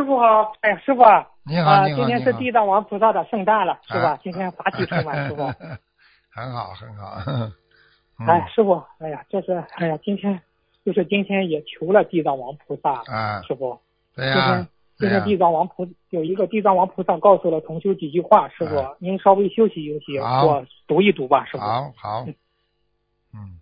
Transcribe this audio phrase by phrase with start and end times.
[0.00, 4.20] 师傅好，哎呀，师傅啊，你好，啊，你好，今天是地藏王菩萨的圣诞了，是吧啊？
[4.22, 5.44] 今天法体充满， 师傅。
[6.32, 7.18] 很好，很好。
[8.18, 10.40] 嗯哎，师傅，哎呀，这是，哎呀，今天
[10.86, 13.78] 就是今天也求了地藏王菩萨，啊，师傅。
[14.16, 21.62] 对呀今天，今，天地藏王菩有一个地藏王菩萨告诉了同修几句话，师傅啊，您稍微休息休息，我读一读吧，师傅。
[21.62, 22.24] 好好，
[23.34, 23.60] 嗯，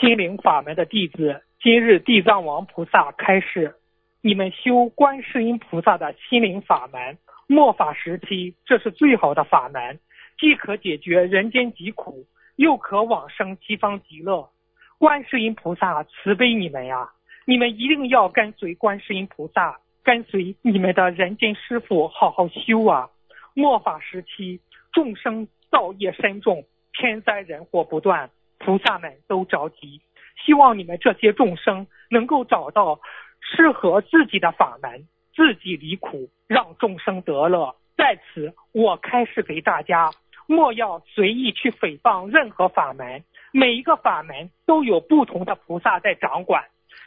[0.00, 3.76] 心灵法门的弟子，今日地藏王菩萨开示，
[4.20, 10.00] 你们修观世音菩萨的心灵法门，末法时期，这是最好的法门，
[10.38, 12.26] 既可解决人间疾苦，
[12.56, 14.50] 又可往生西方极乐。
[14.98, 17.10] 观世音菩萨慈悲你们呀，
[17.46, 23.10] 你们一定要跟随观世音菩萨，跟随你们的人间师傅好好修啊。
[23.54, 24.60] 末法时期，
[24.92, 30.00] 众生造业深重，天灾人祸不断，菩萨们都着急，
[30.44, 33.00] 希望你们这些众生能够找到
[33.40, 37.74] 适合自己的法门，自己离苦，让众生得乐。
[37.96, 40.10] 在此，我开示给大家，
[40.46, 46.64] 莫要随意去诽谤任何法门，每一个法门都有不同的菩萨在掌管，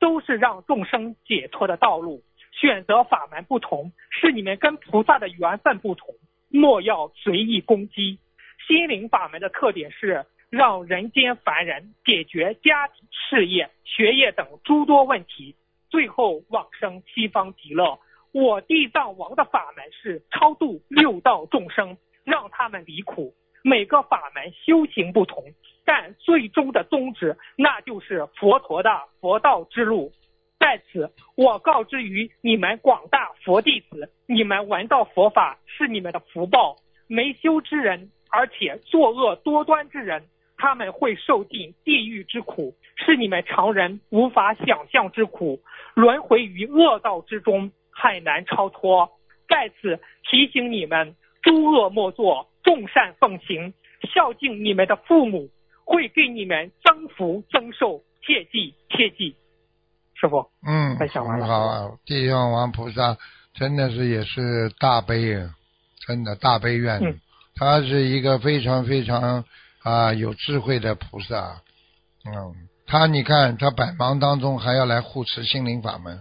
[0.00, 2.22] 都是让众生解脱的道路。
[2.50, 6.14] 选择法门不同，是你们跟菩萨的缘分不同，
[6.48, 8.18] 莫要随意攻击。
[8.66, 15.56] 心灵法门的特点是让人间凡人解决家庭、事业、学业等诸多问题，
[15.88, 17.98] 最后往生西方极乐。
[18.32, 23.34] 我地藏王的法门是超度六道众生，让他们离苦。
[23.62, 25.42] 每个法门修行不同，
[25.86, 28.90] 但最终的宗旨那就是佛陀的
[29.22, 30.12] 佛道之路。
[30.58, 36.76] 在此，我告知于你们广大佛弟子，你们闻到佛法是你们的福报。
[37.06, 40.24] 没修之人，而且作恶多端之人，
[40.62, 45.60] 他们会受尽地狱之苦，是你们常人无法想象之苦，
[45.94, 49.10] 轮回于恶道之中，很难超脱。
[49.48, 49.98] 在此
[50.30, 53.74] 提醒你们，诸恶莫作，众善奉行，
[54.14, 55.50] 孝敬你们的父母，
[55.84, 59.34] 会给你们增福增寿，切记切记。
[60.14, 61.90] 师傅，嗯，太想完了好啊！
[62.06, 63.18] 地藏王菩萨
[63.52, 65.50] 真的是也是大悲啊，
[66.06, 67.18] 真的大悲愿，嗯
[67.56, 69.44] 他是一个非常非常
[69.82, 71.60] 啊有智慧的菩萨。
[72.24, 76.16] 嗯，他你看他百忙当中还要来护持心灵法门，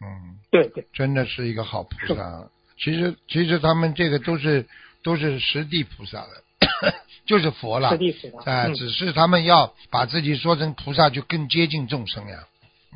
[0.00, 2.48] 嗯，对对，真的是一个好菩萨。
[2.78, 4.66] 其实其实他们这个都是
[5.02, 6.42] 都是实地菩萨的，
[7.26, 7.98] 就是佛了师。
[7.98, 12.38] 弟师的，哎，嗯只是他们要把自己说成菩萨，就更接近众生呀，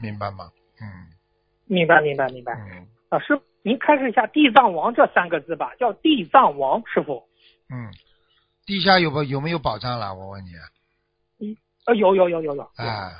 [0.00, 0.50] 明白吗？
[0.80, 0.86] 嗯
[1.66, 2.52] 明白明白明白。
[2.54, 7.22] 嗯老，师，您开示一下“地藏王”这三个字吧，叫地藏王，师傅。
[7.70, 7.88] 嗯，
[8.66, 10.14] 地下有没有没有宝藏了？
[10.14, 10.50] 我问你，
[11.40, 12.62] 嗯呃，有有有有有。
[12.76, 13.12] 啊，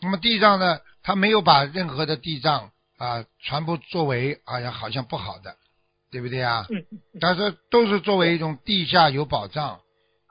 [0.00, 5.56] 那么地藏呢，他没有把任何的地藏啊全部作为啊好像不好的，
[6.10, 6.66] 对不对啊？
[6.70, 9.80] 嗯嗯但是都是作为一种地下有宝藏，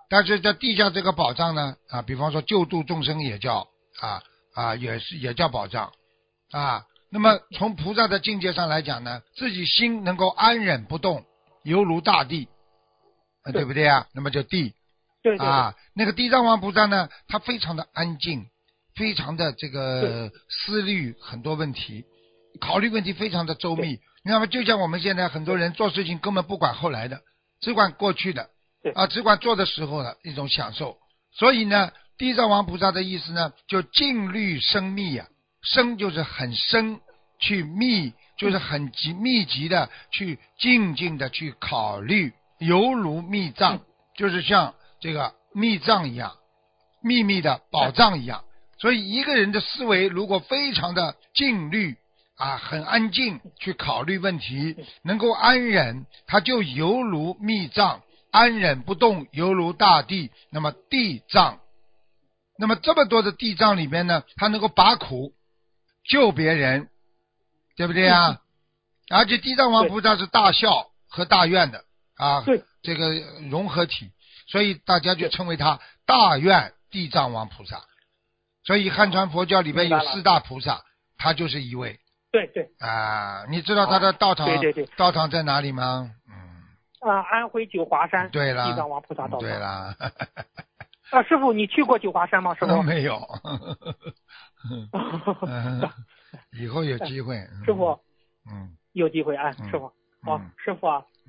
[0.10, 3.68] 但是在地下这个宝藏呢啊，比方说救度众生也叫
[4.00, 5.92] 啊啊也是也叫宝藏
[6.52, 6.86] 啊。
[7.10, 11.26] 那么从菩萨的境界上来讲呢，自己心能够安忍不动，
[11.64, 12.57] 犹如大地，啊
[13.52, 14.08] 对不对啊？
[14.14, 14.74] 那么就地
[15.24, 15.38] 对。
[15.38, 18.46] 啊，那个地藏王菩萨呢，他非常的安静，
[18.96, 22.06] 非常的这个思虑很多问题，
[22.60, 24.00] 考虑问题非常的周密。
[24.24, 27.22] 那么就像我们现在很多人做事情根本不管后来的，
[27.62, 28.50] 只管过去的，
[28.94, 30.98] 啊，只管做的时候的一种享受。
[31.34, 35.28] 所以呢，地藏王菩萨的意思呢，就静虑生密呀、
[35.62, 37.00] 生就是很深，
[37.40, 43.82] 去密就是很集密集的去静静的去考虑，犹如密藏，
[44.16, 46.38] 就是像这个密藏一样，
[47.02, 48.44] 秘密的宝藏一样。
[48.80, 51.96] 所以一个人的思维如果非常的静虑
[52.36, 60.30] 啊，很安静去考虑问题，能够安忍，他就犹如密藏，安忍不动，犹如大地。
[60.52, 61.60] 那么地藏，
[62.60, 65.34] 那么这么多的地藏里面呢，他能够拔苦
[66.08, 66.90] 救别人，
[67.76, 68.42] 对不对啊？
[69.10, 71.84] 而且地藏王菩萨是大孝和大愿的
[72.18, 73.14] 啊，对这个
[73.50, 74.12] 融合体，
[74.48, 77.82] 所以大家就称为他大愿地藏王菩萨。
[78.64, 80.84] 所以汉传佛教里边有四大菩萨，
[81.18, 82.00] 他就是一位
[82.32, 83.46] 对对啊。
[83.50, 86.12] 你知道他的道场对对对道场在哪里吗？
[86.28, 89.60] 嗯，啊，安徽九华山对了，地藏王菩萨道场对场。
[89.62, 89.96] 了，
[91.12, 92.54] 啊，师傅，你去过九华山吗？
[92.56, 92.82] 师傅？
[92.84, 93.22] 没有，
[95.48, 95.90] 嗯
[96.60, 97.38] 以后有机会。
[97.38, 97.98] 嗯师傅
[98.52, 99.86] 嗯有机会啊，嗯师傅。
[100.26, 101.02] 哦嗯，师傅啊，